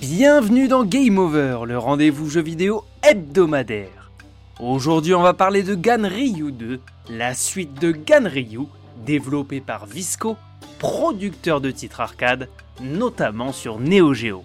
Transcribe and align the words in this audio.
Bienvenue 0.00 0.66
dans 0.66 0.84
Game 0.86 1.18
Over, 1.18 1.66
le 1.66 1.76
rendez-vous 1.76 2.30
jeu 2.30 2.40
vidéo 2.40 2.84
hebdomadaire. 3.02 4.10
Aujourd'hui, 4.58 5.14
on 5.14 5.20
va 5.20 5.34
parler 5.34 5.62
de 5.62 5.74
Ganryu 5.74 6.52
2, 6.52 6.80
la 7.10 7.34
suite 7.34 7.78
de 7.78 7.92
Ganryu, 7.92 8.60
développée 9.04 9.60
par 9.60 9.84
Visco, 9.84 10.38
producteur 10.78 11.60
de 11.60 11.70
titres 11.70 12.00
arcade, 12.00 12.48
notamment 12.80 13.52
sur 13.52 13.78
Neo 13.78 14.14
Geo. 14.14 14.42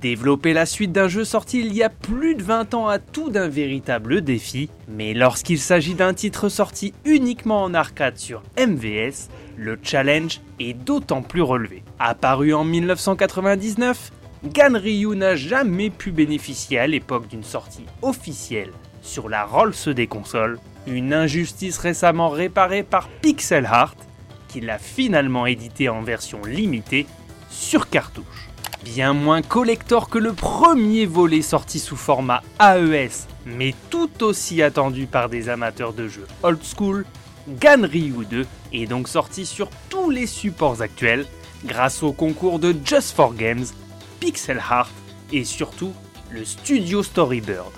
Développer 0.00 0.54
la 0.54 0.64
suite 0.64 0.92
d'un 0.92 1.08
jeu 1.08 1.26
sorti 1.26 1.60
il 1.60 1.74
y 1.74 1.82
a 1.82 1.90
plus 1.90 2.34
de 2.34 2.42
20 2.42 2.72
ans 2.72 2.88
a 2.88 2.98
tout 2.98 3.28
d'un 3.28 3.48
véritable 3.48 4.22
défi, 4.22 4.70
mais 4.88 5.12
lorsqu'il 5.12 5.58
s'agit 5.58 5.92
d'un 5.92 6.14
titre 6.14 6.48
sorti 6.48 6.94
uniquement 7.04 7.62
en 7.62 7.74
arcade 7.74 8.16
sur 8.16 8.42
MVS, 8.58 9.28
le 9.58 9.78
challenge 9.82 10.40
est 10.58 10.72
d'autant 10.72 11.20
plus 11.20 11.42
relevé. 11.42 11.82
Apparu 11.98 12.54
en 12.54 12.64
1999, 12.64 14.10
Ganryu 14.44 15.14
n'a 15.16 15.36
jamais 15.36 15.90
pu 15.90 16.12
bénéficier 16.12 16.78
à 16.78 16.86
l'époque 16.86 17.28
d'une 17.28 17.44
sortie 17.44 17.84
officielle 18.00 18.72
sur 19.02 19.28
la 19.28 19.44
Rolls 19.44 19.74
des 19.94 20.06
consoles, 20.06 20.58
une 20.86 21.12
injustice 21.12 21.76
récemment 21.76 22.30
réparée 22.30 22.84
par 22.84 23.08
Pixel 23.20 23.64
Heart, 23.64 23.98
qui 24.48 24.62
l'a 24.62 24.78
finalement 24.78 25.44
édité 25.44 25.90
en 25.90 26.00
version 26.00 26.40
limitée 26.46 27.06
sur 27.50 27.90
cartouche. 27.90 28.49
Bien 28.84 29.12
moins 29.12 29.42
collector 29.42 30.08
que 30.08 30.18
le 30.18 30.32
premier 30.32 31.04
volet 31.04 31.42
sorti 31.42 31.78
sous 31.78 31.96
format 31.96 32.42
AES, 32.58 33.26
mais 33.44 33.74
tout 33.90 34.22
aussi 34.22 34.62
attendu 34.62 35.04
par 35.06 35.28
des 35.28 35.50
amateurs 35.50 35.92
de 35.92 36.08
jeux 36.08 36.26
old 36.42 36.60
school, 36.64 37.04
Ganryu 37.46 38.24
2 38.24 38.46
est 38.72 38.86
donc 38.86 39.08
sorti 39.08 39.44
sur 39.44 39.68
tous 39.90 40.08
les 40.08 40.26
supports 40.26 40.80
actuels 40.80 41.26
grâce 41.66 42.02
au 42.02 42.12
concours 42.12 42.58
de 42.58 42.74
Just 42.82 43.14
for 43.14 43.34
Games, 43.34 43.66
Pixel 44.18 44.56
Heart 44.56 44.90
et 45.30 45.44
surtout 45.44 45.92
le 46.30 46.46
studio 46.46 47.02
Storybird. 47.02 47.72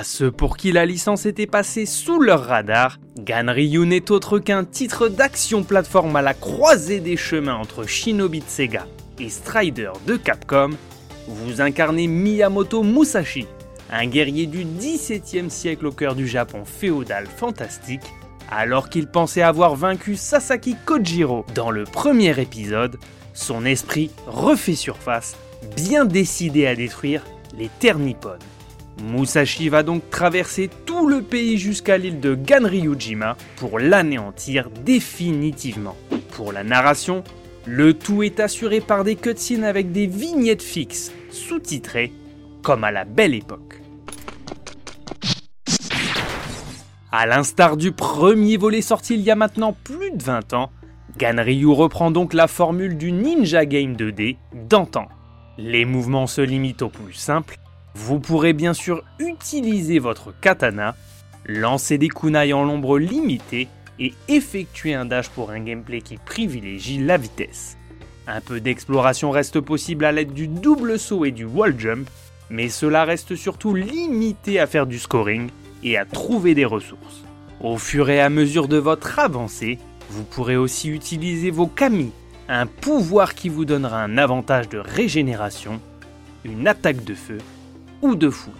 À 0.00 0.02
ceux 0.02 0.30
pour 0.30 0.56
qui 0.56 0.72
la 0.72 0.86
licence 0.86 1.26
était 1.26 1.46
passée 1.46 1.84
sous 1.84 2.20
leur 2.20 2.46
radar, 2.46 2.96
Ganryu 3.18 3.84
n'est 3.84 4.10
autre 4.10 4.38
qu'un 4.38 4.64
titre 4.64 5.08
d'action 5.08 5.62
plateforme 5.62 6.16
à 6.16 6.22
la 6.22 6.32
croisée 6.32 7.00
des 7.00 7.18
chemins 7.18 7.56
entre 7.56 7.84
Shinobi 7.84 8.40
de 8.40 8.48
Sega 8.48 8.86
et 9.18 9.28
Strider 9.28 9.90
de 10.06 10.16
Capcom. 10.16 10.70
Vous 11.28 11.60
incarnez 11.60 12.06
Miyamoto 12.06 12.82
Musashi, 12.82 13.46
un 13.92 14.06
guerrier 14.06 14.46
du 14.46 14.64
XVIIe 14.64 15.50
siècle 15.50 15.88
au 15.88 15.92
cœur 15.92 16.14
du 16.14 16.26
Japon 16.26 16.64
féodal 16.64 17.26
fantastique, 17.26 18.10
alors 18.50 18.88
qu'il 18.88 19.06
pensait 19.06 19.42
avoir 19.42 19.76
vaincu 19.76 20.16
Sasaki 20.16 20.76
Kojiro 20.86 21.44
dans 21.54 21.70
le 21.70 21.84
premier 21.84 22.40
épisode, 22.40 22.96
son 23.34 23.66
esprit 23.66 24.10
refait 24.26 24.76
surface, 24.76 25.36
bien 25.76 26.06
décidé 26.06 26.66
à 26.66 26.74
détruire 26.74 27.22
les 27.58 27.68
terres 27.80 27.98
nippones. 27.98 28.38
Musashi 29.02 29.68
va 29.68 29.82
donc 29.82 30.08
traverser 30.10 30.70
tout 30.86 31.08
le 31.08 31.22
pays 31.22 31.58
jusqu'à 31.58 31.98
l'île 31.98 32.20
de 32.20 32.34
Ganryujima 32.34 33.36
pour 33.56 33.78
l'anéantir 33.78 34.70
définitivement. 34.84 35.96
Pour 36.32 36.52
la 36.52 36.64
narration, 36.64 37.24
le 37.66 37.94
tout 37.94 38.22
est 38.22 38.40
assuré 38.40 38.80
par 38.80 39.04
des 39.04 39.16
cutscenes 39.16 39.64
avec 39.64 39.92
des 39.92 40.06
vignettes 40.06 40.62
fixes, 40.62 41.12
sous-titrées, 41.30 42.12
comme 42.62 42.84
à 42.84 42.90
la 42.90 43.04
belle 43.04 43.34
époque. 43.34 43.80
A 47.12 47.26
l'instar 47.26 47.76
du 47.76 47.90
premier 47.92 48.56
volet 48.56 48.82
sorti 48.82 49.14
il 49.14 49.20
y 49.22 49.30
a 49.30 49.36
maintenant 49.36 49.74
plus 49.84 50.12
de 50.12 50.22
20 50.22 50.52
ans, 50.52 50.70
Ganryu 51.18 51.66
reprend 51.66 52.10
donc 52.10 52.34
la 52.34 52.46
formule 52.46 52.96
du 52.96 53.10
Ninja 53.10 53.66
Game 53.66 53.94
2D 53.94 54.36
d'antan. 54.68 55.08
Les 55.58 55.84
mouvements 55.84 56.28
se 56.28 56.40
limitent 56.40 56.82
au 56.82 56.88
plus 56.88 57.14
simple 57.14 57.56
vous 57.94 58.20
pourrez 58.20 58.52
bien 58.52 58.74
sûr 58.74 59.02
utiliser 59.18 59.98
votre 59.98 60.32
katana, 60.40 60.94
lancer 61.46 61.98
des 61.98 62.08
kunai 62.08 62.52
en 62.52 62.64
l'ombre 62.64 62.98
limitée 62.98 63.68
et 63.98 64.14
effectuer 64.28 64.94
un 64.94 65.04
dash 65.04 65.28
pour 65.28 65.50
un 65.50 65.60
gameplay 65.60 66.00
qui 66.00 66.16
privilégie 66.16 66.98
la 66.98 67.16
vitesse. 67.16 67.76
Un 68.26 68.40
peu 68.40 68.60
d'exploration 68.60 69.30
reste 69.30 69.60
possible 69.60 70.04
à 70.04 70.12
l'aide 70.12 70.32
du 70.32 70.46
double 70.46 70.98
saut 70.98 71.24
et 71.24 71.32
du 71.32 71.44
wall 71.44 71.78
jump, 71.78 72.08
mais 72.48 72.68
cela 72.68 73.04
reste 73.04 73.34
surtout 73.34 73.74
limité 73.74 74.58
à 74.60 74.66
faire 74.66 74.86
du 74.86 74.98
scoring 74.98 75.50
et 75.82 75.96
à 75.98 76.04
trouver 76.04 76.54
des 76.54 76.64
ressources. 76.64 77.24
Au 77.60 77.76
fur 77.76 78.08
et 78.08 78.20
à 78.20 78.30
mesure 78.30 78.68
de 78.68 78.76
votre 78.76 79.18
avancée, 79.18 79.78
vous 80.08 80.24
pourrez 80.24 80.56
aussi 80.56 80.88
utiliser 80.88 81.50
vos 81.50 81.66
kami, 81.66 82.12
un 82.48 82.66
pouvoir 82.66 83.34
qui 83.34 83.48
vous 83.48 83.64
donnera 83.64 84.02
un 84.02 84.16
avantage 84.16 84.68
de 84.68 84.78
régénération, 84.78 85.80
une 86.44 86.66
attaque 86.66 87.04
de 87.04 87.14
feu 87.14 87.38
ou 88.02 88.14
de 88.14 88.30
fou. 88.30 88.50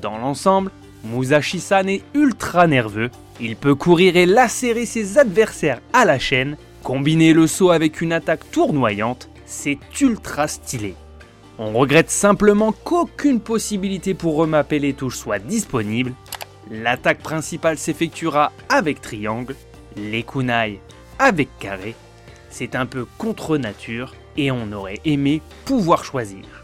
Dans 0.00 0.18
l'ensemble, 0.18 0.70
Musashi-san 1.04 1.88
est 1.88 2.02
ultra 2.14 2.66
nerveux, 2.66 3.10
il 3.40 3.56
peut 3.56 3.74
courir 3.74 4.16
et 4.16 4.26
lacérer 4.26 4.86
ses 4.86 5.18
adversaires 5.18 5.80
à 5.92 6.04
la 6.04 6.18
chaîne, 6.18 6.56
combiner 6.82 7.32
le 7.32 7.46
saut 7.46 7.70
avec 7.70 8.00
une 8.00 8.12
attaque 8.12 8.50
tournoyante, 8.50 9.28
c'est 9.46 9.78
ultra 10.00 10.48
stylé. 10.48 10.94
On 11.58 11.72
regrette 11.72 12.10
simplement 12.10 12.72
qu'aucune 12.72 13.40
possibilité 13.40 14.14
pour 14.14 14.36
remapper 14.36 14.78
les 14.78 14.94
touches 14.94 15.18
soit 15.18 15.38
disponible. 15.38 16.12
L'attaque 16.70 17.18
principale 17.18 17.78
s'effectuera 17.78 18.52
avec 18.68 19.00
triangle, 19.00 19.54
les 19.96 20.22
kunai 20.22 20.80
avec 21.18 21.48
carré. 21.58 21.94
C'est 22.48 22.74
un 22.74 22.86
peu 22.86 23.06
contre 23.18 23.58
nature 23.58 24.14
et 24.36 24.50
on 24.50 24.72
aurait 24.72 25.00
aimé 25.04 25.42
pouvoir 25.64 26.04
choisir. 26.04 26.61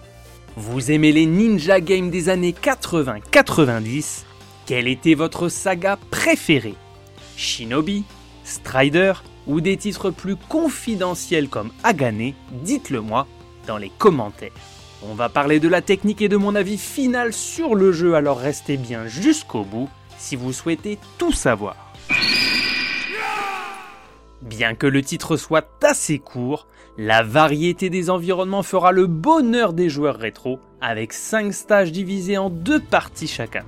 Vous 0.61 0.91
aimez 0.91 1.13
les 1.13 1.25
ninja 1.25 1.81
games 1.81 2.11
des 2.11 2.29
années 2.29 2.53
80-90 2.53 4.25
Quelle 4.67 4.89
était 4.89 5.15
votre 5.15 5.49
saga 5.49 5.97
préférée? 6.11 6.75
Shinobi, 7.37 8.03
Strider 8.43 9.13
ou 9.47 9.61
des 9.61 9.77
titres 9.77 10.11
plus 10.11 10.35
confidentiels 10.35 11.49
comme 11.49 11.71
Agane? 11.85 12.33
Dites-le 12.65 13.01
moi 13.01 13.29
dans 13.69 13.77
les 13.77 13.93
commentaires. 13.99 14.51
On 15.09 15.15
va 15.15 15.29
parler 15.29 15.61
de 15.61 15.69
la 15.69 15.81
technique 15.81 16.23
et 16.23 16.29
de 16.29 16.37
mon 16.37 16.57
avis 16.57 16.77
final 16.77 17.33
sur 17.33 17.77
le 17.77 17.93
jeu, 17.93 18.17
alors 18.17 18.41
restez 18.41 18.77
bien 18.77 19.07
jusqu'au 19.07 19.63
bout 19.63 19.89
si 20.19 20.35
vous 20.35 20.53
souhaitez 20.53 20.99
tout 21.19 21.31
savoir. 21.31 21.77
Bien 24.43 24.75
que 24.75 24.89
le 24.89 25.03
titre 25.03 25.37
soit 25.37 25.69
assez 25.85 26.19
court, 26.19 26.67
la 27.01 27.23
variété 27.23 27.91
des 27.91 28.11
environnements 28.11 28.65
fera 28.65 28.91
le 28.91 29.07
bonheur 29.07 29.73
des 29.73 29.89
joueurs 29.89 30.17
rétro, 30.17 30.59
avec 30.81 31.13
5 31.13 31.55
stages 31.55 31.93
divisés 31.93 32.39
en 32.39 32.51
deux 32.51 32.81
parties 32.81 33.29
chacun. 33.29 33.65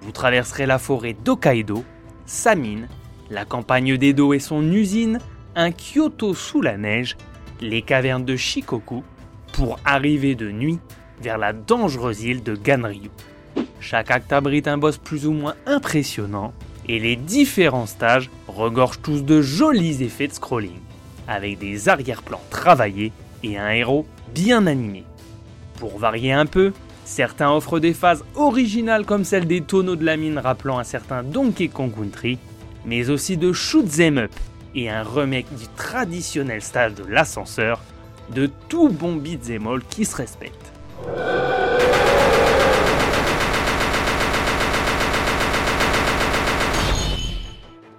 Vous 0.00 0.10
traverserez 0.10 0.64
la 0.64 0.78
forêt 0.78 1.14
d'Okaido, 1.22 1.84
sa 2.24 2.54
mine, 2.54 2.88
la 3.30 3.44
campagne 3.44 3.98
d'Edo 3.98 4.32
et 4.32 4.38
son 4.38 4.72
usine, 4.72 5.18
un 5.54 5.70
Kyoto 5.70 6.32
sous 6.32 6.62
la 6.62 6.78
neige, 6.78 7.18
les 7.60 7.82
cavernes 7.82 8.24
de 8.24 8.36
Shikoku, 8.36 9.04
pour 9.52 9.78
arriver 9.84 10.34
de 10.34 10.50
nuit 10.50 10.78
vers 11.20 11.36
la 11.36 11.52
dangereuse 11.52 12.22
île 12.22 12.42
de 12.42 12.54
Ganryu. 12.54 13.10
Chaque 13.80 14.10
acte 14.10 14.32
abrite 14.32 14.66
un 14.66 14.78
boss 14.78 14.96
plus 14.96 15.26
ou 15.26 15.32
moins 15.32 15.56
impressionnant, 15.66 16.54
et 16.88 17.00
les 17.00 17.16
différents 17.16 17.86
stages 17.86 18.30
regorgent 18.48 19.02
tous 19.02 19.22
de 19.24 19.42
jolis 19.42 20.02
effets 20.02 20.28
de 20.28 20.32
scrolling, 20.32 20.80
avec 21.28 21.58
des 21.58 21.88
arrière-plans 21.88 22.42
travaillés 22.50 23.12
et 23.42 23.58
un 23.58 23.70
héros 23.70 24.06
bien 24.34 24.66
animé. 24.66 25.04
Pour 25.78 25.98
varier 25.98 26.32
un 26.32 26.46
peu, 26.46 26.72
certains 27.04 27.50
offrent 27.50 27.78
des 27.78 27.94
phases 27.94 28.24
originales 28.34 29.04
comme 29.04 29.24
celle 29.24 29.46
des 29.46 29.60
tonneaux 29.60 29.96
de 29.96 30.04
la 30.04 30.16
mine 30.16 30.38
rappelant 30.38 30.78
un 30.78 30.84
certain 30.84 31.22
Donkey 31.22 31.68
Kong 31.68 31.92
Country, 31.94 32.38
mais 32.84 33.10
aussi 33.10 33.36
de 33.36 33.52
shoot 33.52 33.86
up 34.00 34.30
et 34.74 34.90
un 34.90 35.02
remake 35.02 35.52
du 35.56 35.66
traditionnel 35.76 36.62
stage 36.62 36.94
de 36.94 37.04
l'ascenseur, 37.04 37.80
de 38.34 38.50
tout 38.68 38.88
bon 38.88 39.16
beat'em 39.16 39.66
all 39.66 39.82
qui 39.88 40.04
se 40.04 40.16
respecte. 40.16 40.72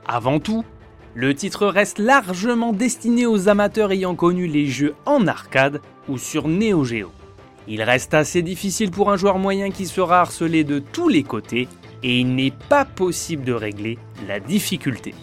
Avant 0.05 0.39
tout, 0.39 0.63
le 1.17 1.33
titre 1.33 1.65
reste 1.65 1.97
largement 1.97 2.73
destiné 2.73 3.25
aux 3.25 3.49
amateurs 3.49 3.91
ayant 3.91 4.13
connu 4.13 4.45
les 4.45 4.67
jeux 4.67 4.93
en 5.07 5.25
arcade 5.25 5.81
ou 6.07 6.19
sur 6.19 6.47
Neo 6.47 6.83
Geo. 6.83 7.11
Il 7.67 7.81
reste 7.81 8.13
assez 8.13 8.43
difficile 8.43 8.91
pour 8.91 9.09
un 9.09 9.17
joueur 9.17 9.39
moyen 9.39 9.71
qui 9.71 9.87
sera 9.87 10.21
harcelé 10.21 10.63
de 10.63 10.77
tous 10.77 11.09
les 11.09 11.23
côtés 11.23 11.67
et 12.03 12.19
il 12.19 12.35
n'est 12.35 12.53
pas 12.69 12.85
possible 12.85 13.43
de 13.43 13.53
régler 13.53 13.97
la 14.27 14.39
difficulté. 14.39 15.15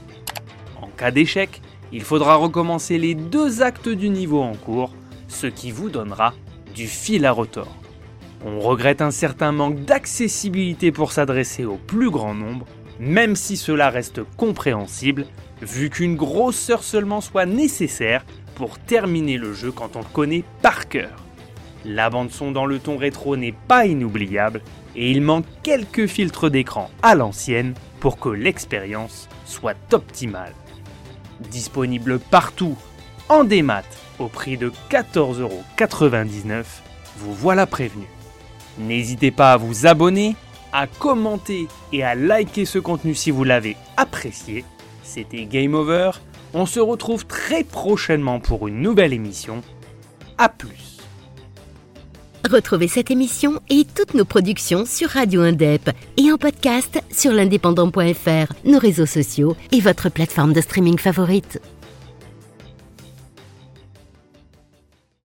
En 0.82 0.88
cas 0.88 1.12
d'échec, 1.12 1.62
il 1.92 2.02
faudra 2.02 2.34
recommencer 2.34 2.98
les 2.98 3.14
deux 3.14 3.62
actes 3.62 3.88
du 3.88 4.10
niveau 4.10 4.42
en 4.42 4.56
cours, 4.56 4.92
ce 5.28 5.46
qui 5.46 5.70
vous 5.70 5.90
donnera 5.90 6.34
du 6.74 6.88
fil 6.88 7.24
à 7.24 7.30
retordre. 7.30 7.76
On 8.44 8.58
regrette 8.58 9.00
un 9.00 9.12
certain 9.12 9.52
manque 9.52 9.84
d'accessibilité 9.84 10.90
pour 10.90 11.12
s'adresser 11.12 11.64
au 11.64 11.76
plus 11.76 12.10
grand 12.10 12.34
nombre, 12.34 12.66
même 13.00 13.36
si 13.36 13.56
cela 13.56 13.90
reste 13.90 14.22
compréhensible, 14.36 15.26
vu 15.62 15.90
qu'une 15.90 16.16
grosse 16.16 16.70
heure 16.70 16.84
seulement 16.84 17.20
soit 17.20 17.46
nécessaire 17.46 18.24
pour 18.54 18.78
terminer 18.78 19.36
le 19.36 19.52
jeu 19.52 19.72
quand 19.72 19.96
on 19.96 20.00
le 20.00 20.04
connaît 20.12 20.44
par 20.62 20.88
cœur. 20.88 21.24
La 21.84 22.08
bande 22.08 22.30
son 22.30 22.50
dans 22.50 22.66
le 22.66 22.78
ton 22.78 22.96
rétro 22.96 23.36
n'est 23.36 23.54
pas 23.68 23.86
inoubliable 23.86 24.62
et 24.96 25.10
il 25.10 25.20
manque 25.20 25.46
quelques 25.62 26.06
filtres 26.06 26.50
d'écran 26.50 26.90
à 27.02 27.14
l'ancienne 27.14 27.74
pour 28.00 28.18
que 28.18 28.28
l'expérience 28.28 29.28
soit 29.44 29.76
optimale. 29.92 30.54
Disponible 31.50 32.18
partout, 32.18 32.76
en 33.28 33.44
démat, 33.44 33.82
au 34.18 34.28
prix 34.28 34.56
de 34.56 34.72
14,99€, 34.90 36.64
vous 37.18 37.34
voilà 37.34 37.66
prévenu. 37.66 38.06
N'hésitez 38.78 39.30
pas 39.30 39.52
à 39.52 39.56
vous 39.56 39.86
abonner, 39.86 40.36
à 40.74 40.86
commenter 40.86 41.68
et 41.92 42.02
à 42.02 42.14
liker 42.14 42.66
ce 42.66 42.78
contenu 42.78 43.14
si 43.14 43.30
vous 43.30 43.44
l'avez 43.44 43.76
apprécié. 43.96 44.64
C'était 45.02 45.46
Game 45.46 45.74
Over, 45.74 46.10
on 46.52 46.66
se 46.66 46.80
retrouve 46.80 47.24
très 47.26 47.64
prochainement 47.64 48.40
pour 48.40 48.68
une 48.68 48.82
nouvelle 48.82 49.12
émission. 49.12 49.62
A 50.36 50.48
plus 50.48 50.98
Retrouvez 52.50 52.88
cette 52.88 53.10
émission 53.10 53.58
et 53.70 53.86
toutes 53.86 54.12
nos 54.12 54.26
productions 54.26 54.84
sur 54.84 55.08
Radio 55.08 55.40
Indep 55.40 55.90
et 56.18 56.30
en 56.30 56.36
podcast 56.36 57.00
sur 57.10 57.32
l'indépendant.fr, 57.32 58.52
nos 58.66 58.78
réseaux 58.78 59.06
sociaux 59.06 59.56
et 59.72 59.80
votre 59.80 60.10
plateforme 60.10 60.52
de 60.52 60.60
streaming 60.60 60.98
favorite. 60.98 61.58